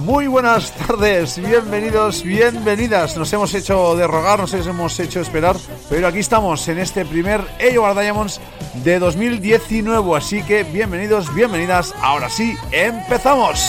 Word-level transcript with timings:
Muy 0.00 0.28
buenas 0.28 0.72
tardes, 0.72 1.36
bienvenidos, 1.38 2.22
bienvenidas. 2.22 3.16
Nos 3.16 3.32
hemos 3.32 3.52
hecho 3.52 3.96
de 3.96 4.06
rogar, 4.06 4.38
nos 4.38 4.54
hemos 4.54 4.98
hecho 5.00 5.20
esperar, 5.20 5.56
pero 5.88 6.06
aquí 6.06 6.20
estamos 6.20 6.68
en 6.68 6.78
este 6.78 7.04
primer 7.04 7.40
AOR 7.60 7.98
Diamonds 7.98 8.40
de 8.84 9.00
2019. 9.00 10.16
Así 10.16 10.42
que 10.44 10.62
bienvenidos, 10.62 11.34
bienvenidas. 11.34 11.92
Ahora 12.00 12.30
sí, 12.30 12.54
empezamos. 12.70 13.60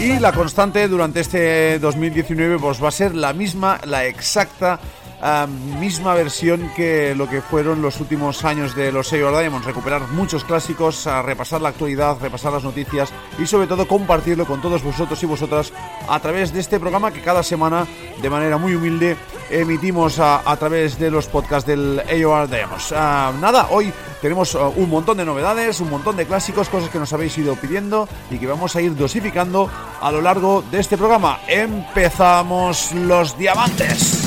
Y 0.00 0.18
la 0.18 0.32
constante 0.32 0.88
durante 0.88 1.20
este 1.20 1.78
2019 1.80 2.58
pues 2.58 2.82
va 2.82 2.88
a 2.88 2.92
ser 2.92 3.14
la 3.14 3.34
misma, 3.34 3.78
la 3.84 4.06
exacta 4.06 4.80
ah, 5.24 5.48
misma 5.80 6.14
versión 6.14 6.70
que 6.76 7.16
lo 7.16 7.28
que 7.28 7.42
fueron 7.42 7.82
los 7.82 7.98
últimos 8.00 8.44
años 8.44 8.76
de 8.76 8.92
los 8.92 9.12
AOR 9.12 9.40
Diamonds. 9.40 9.66
Recuperar 9.66 10.02
muchos 10.12 10.44
clásicos, 10.44 11.04
repasar 11.24 11.60
la 11.60 11.70
actualidad, 11.70 12.18
repasar 12.20 12.52
las 12.52 12.62
noticias 12.62 13.12
y 13.38 13.46
sobre 13.46 13.66
todo 13.66 13.88
compartirlo 13.88 14.46
con 14.46 14.62
todos 14.62 14.84
vosotros 14.84 15.20
y 15.22 15.26
vosotras 15.26 15.72
a 16.08 16.20
través 16.20 16.52
de 16.52 16.60
este 16.60 16.78
programa 16.78 17.10
que 17.10 17.22
cada 17.22 17.42
semana 17.42 17.86
de 18.22 18.30
manera 18.30 18.58
muy 18.58 18.76
humilde 18.76 19.16
emitimos 19.50 20.18
a, 20.18 20.48
a 20.48 20.56
través 20.56 20.98
de 20.98 21.10
los 21.10 21.26
podcasts 21.26 21.66
del 21.66 22.00
AOR 22.00 22.48
Diamonds. 22.48 22.92
Ah, 22.96 23.32
nada, 23.40 23.68
hoy 23.70 23.92
tenemos 24.20 24.54
ah, 24.54 24.68
un 24.74 24.88
montón 24.88 25.18
de 25.18 25.24
novedades, 25.24 25.80
un 25.80 25.90
montón 25.90 26.16
de 26.16 26.26
clásicos, 26.26 26.68
cosas 26.68 26.90
que 26.90 26.98
nos 26.98 27.12
habéis 27.12 27.36
ido 27.38 27.54
pidiendo 27.56 28.08
y 28.30 28.38
que 28.38 28.46
vamos 28.46 28.74
a 28.76 28.80
ir 28.80 28.96
dosificando 28.96 29.70
a 30.00 30.10
lo 30.10 30.20
largo 30.20 30.62
de 30.70 30.80
este 30.80 30.96
programa. 30.96 31.40
Empezamos 31.46 32.92
los 32.92 33.36
diamantes. 33.38 34.23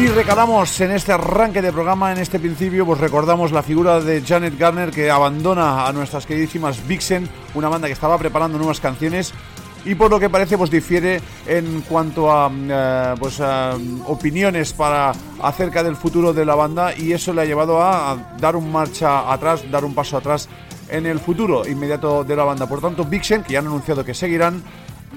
Y 0.00 0.06
recalamos 0.06 0.80
en 0.80 0.92
este 0.92 1.12
arranque 1.12 1.60
de 1.60 1.74
programa, 1.74 2.10
en 2.10 2.16
este 2.16 2.40
principio, 2.40 2.86
pues 2.86 3.00
recordamos 3.00 3.52
la 3.52 3.62
figura 3.62 4.00
de 4.00 4.22
Janet 4.22 4.58
Garner 4.58 4.90
que 4.90 5.10
abandona 5.10 5.86
a 5.86 5.92
nuestras 5.92 6.24
queridísimas 6.24 6.86
Vixen, 6.88 7.28
una 7.52 7.68
banda 7.68 7.86
que 7.86 7.92
estaba 7.92 8.16
preparando 8.16 8.56
nuevas 8.56 8.80
canciones 8.80 9.34
y 9.84 9.94
por 9.94 10.10
lo 10.10 10.18
que 10.18 10.30
parece 10.30 10.56
pues 10.56 10.70
difiere 10.70 11.20
en 11.46 11.82
cuanto 11.82 12.32
a 12.32 12.50
eh, 12.50 13.14
pues 13.20 13.42
a, 13.42 13.76
opiniones 14.06 14.72
para 14.72 15.12
acerca 15.42 15.82
del 15.82 15.96
futuro 15.96 16.32
de 16.32 16.46
la 16.46 16.54
banda 16.54 16.96
y 16.96 17.12
eso 17.12 17.34
le 17.34 17.42
ha 17.42 17.44
llevado 17.44 17.82
a, 17.82 18.12
a 18.12 18.16
dar 18.38 18.56
un 18.56 18.72
marcha 18.72 19.30
atrás, 19.30 19.70
dar 19.70 19.84
un 19.84 19.94
paso 19.94 20.16
atrás 20.16 20.48
en 20.88 21.04
el 21.04 21.20
futuro 21.20 21.68
inmediato 21.68 22.24
de 22.24 22.36
la 22.36 22.44
banda. 22.44 22.66
Por 22.66 22.80
tanto, 22.80 23.04
Vixen, 23.04 23.42
que 23.42 23.52
ya 23.52 23.58
han 23.58 23.66
anunciado 23.66 24.02
que 24.02 24.14
seguirán, 24.14 24.62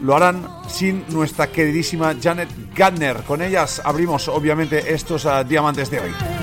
lo 0.02 0.16
harán 0.16 0.48
sin 0.68 1.06
nuestra 1.10 1.48
queridísima 1.48 2.16
Janet 2.22 2.50
Gardner. 2.76 3.18
Con 3.24 3.42
ellas 3.42 3.82
abrimos 3.84 4.28
obviamente 4.28 4.94
estos 4.94 5.26
ah, 5.26 5.44
diamantes 5.44 5.90
de 5.90 6.00
hoy. 6.00 6.43